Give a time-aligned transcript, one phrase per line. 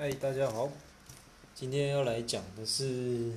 [0.00, 0.70] 嗨，大家好，
[1.56, 3.32] 今天要来讲的是，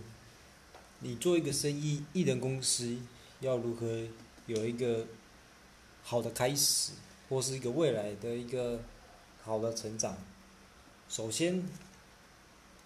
[1.00, 3.00] 你做一个生意，艺人公司
[3.40, 3.88] 要如何
[4.46, 5.08] 有一个
[6.04, 6.92] 好的开始，
[7.28, 8.80] 或是一个未来的一个
[9.42, 10.16] 好的成长。
[11.10, 11.68] 首先，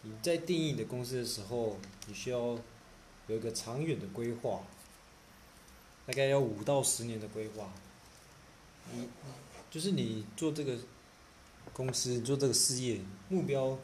[0.04, 2.58] 你在定义你的公司的时候，你需要
[3.28, 4.62] 有一个长远的规划，
[6.06, 7.74] 大概要五到十年的规划。
[8.94, 9.10] 你
[9.70, 10.78] 就是你做这个。
[11.76, 13.78] 公司做这个事业目标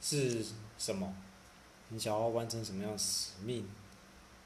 [0.00, 0.44] 是
[0.76, 1.14] 什么？
[1.90, 3.64] 你想要完成什么样的使命？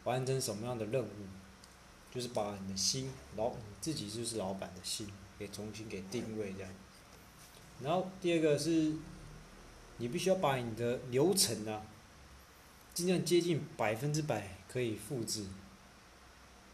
[0.05, 1.09] 完成什么样的任务？
[2.13, 5.09] 就是把你的心，老你自己就是老板的心，
[5.39, 6.71] 给重新给定位这样。
[7.81, 8.93] 然后第二个是，
[9.97, 11.81] 你必须要把你的流程啊，
[12.93, 15.47] 尽量接近百分之百可以复制。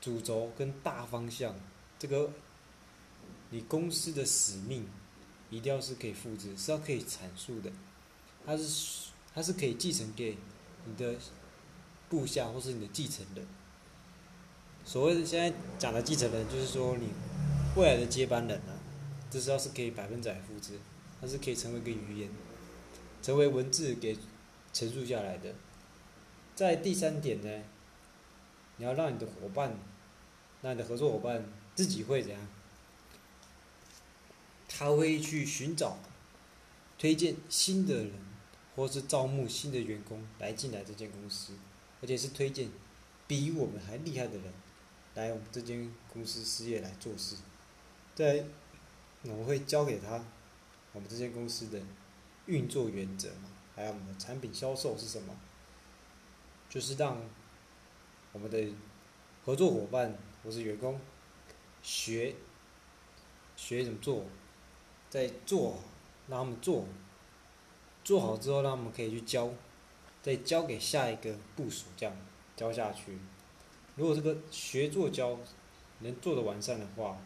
[0.01, 1.55] 主轴跟大方向，
[1.97, 2.33] 这个
[3.51, 4.89] 你公司的使命。
[5.53, 7.71] 一定要是可以复制，是要可以阐述的，
[8.47, 10.39] 它是它是可以继承给
[10.87, 11.15] 你的
[12.09, 13.47] 部下或是你的继承人。
[14.83, 17.09] 所谓的现在讲的继承人，就是说你
[17.77, 18.81] 未来的接班人啊，
[19.31, 20.79] 这是要是可以百分之百复制，
[21.21, 22.31] 它是可以成为一个语言，
[23.21, 24.17] 成为文字给
[24.73, 25.55] 陈述下来的。
[26.55, 27.63] 在第三点呢，
[28.79, 29.77] 你要让你的伙伴，
[30.63, 32.41] 让你的合作伙伴自己会怎样？
[34.83, 35.97] 他会去寻找、
[36.99, 38.11] 推荐新的人，
[38.75, 41.53] 或是招募新的员工来进来这间公司，
[42.01, 42.69] 而且是推荐
[43.29, 44.53] 比我们还厉害的人
[45.15, 47.37] 来我们这间公司事业来做事。
[48.17, 48.45] 在
[49.23, 50.25] 我们会教给他
[50.93, 51.81] 我们这间公司的
[52.47, 55.37] 运作原则嘛，还有我们的产品销售是什么，
[56.69, 57.23] 就是让
[58.33, 58.67] 我们的
[59.45, 61.01] 合作伙伴或是员工
[61.85, 62.35] 学
[63.55, 64.25] 学怎么做。
[65.13, 65.77] 在做，
[66.27, 66.87] 让他们做，
[68.03, 69.51] 做好之后，让他们可以去教，
[70.23, 72.17] 再交给下一个部署，这样
[72.57, 73.19] 教下去。
[73.97, 75.39] 如果这个学做教
[75.99, 77.19] 能做的完善的话，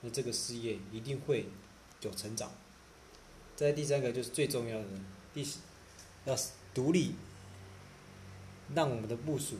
[0.00, 1.46] 那这个事业一定会
[2.00, 2.50] 有成长。
[3.54, 4.88] 在第三个就是最重要的，
[5.34, 5.46] 第
[6.24, 6.34] 要
[6.72, 7.16] 独立，
[8.74, 9.56] 让我们的部署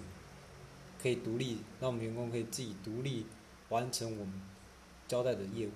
[1.02, 3.26] 可以独立，让我们员工可以自己独立
[3.68, 4.40] 完成我们
[5.06, 5.72] 交代的业务。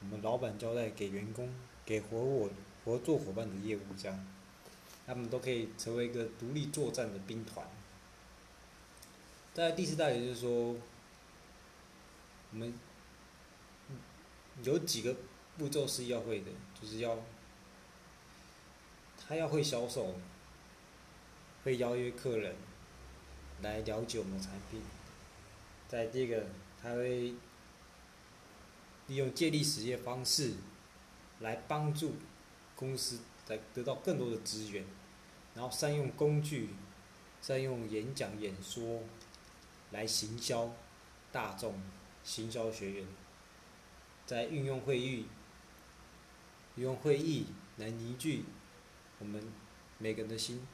[0.00, 1.52] 我们老板交代给员工、
[1.84, 2.48] 给合伙
[2.84, 4.26] 合作伙伴的业务，这样，
[5.06, 7.66] 他们都可以成为一个独立作战的兵团。
[9.52, 10.76] 在第四大点就是说，
[12.52, 12.72] 我们
[14.62, 15.16] 有几个
[15.56, 16.46] 步骤是要会的，
[16.80, 17.18] 就是要
[19.18, 20.14] 他要会销售，
[21.64, 22.54] 会邀约客人
[23.62, 24.80] 来了解我们的产品。
[25.88, 26.46] 在第二个，
[26.80, 27.34] 他会。
[29.08, 30.54] 利用借力使力方式，
[31.40, 32.14] 来帮助
[32.76, 34.84] 公司来得到更多的资源，
[35.54, 36.68] 然后善用工具，
[37.40, 39.02] 善用演讲演说，
[39.90, 40.70] 来行销
[41.32, 41.80] 大众，
[42.22, 43.06] 行销学员，
[44.26, 45.26] 在运用会议，
[46.76, 47.46] 运用会议
[47.78, 48.44] 来凝聚
[49.18, 49.42] 我们
[49.96, 50.66] 每个人的心，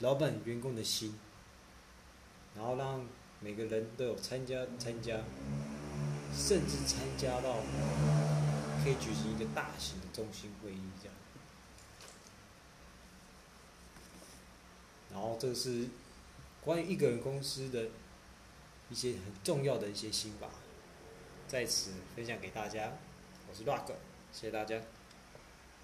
[0.00, 1.18] 老板员工的心，
[2.54, 3.06] 然后让
[3.40, 5.18] 每个人都有参加参加。
[6.34, 7.58] 甚至参加到
[8.82, 11.14] 可以举行一个大型的中心会议这样，
[15.12, 15.88] 然后这是
[16.60, 17.88] 关于一个人公司的
[18.90, 20.48] 一些很重要的一些心法，
[21.46, 22.92] 在此分享给大家。
[23.48, 23.86] 我是 Rock，
[24.32, 24.80] 谢谢大家。